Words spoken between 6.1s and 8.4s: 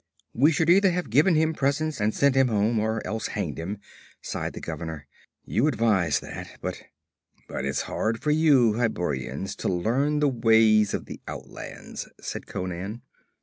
that, but' 'But it's hard for